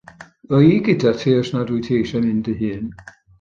Ddo 0.45 0.57
i 0.71 0.77
gyda 0.87 1.11
ti 1.19 1.31
os 1.41 1.49
nad 1.57 1.69
wyt 1.73 1.85
ti 1.85 1.93
eisiau 1.99 2.21
mynd 2.25 2.43
dy 2.49 2.55
hun. 2.63 2.87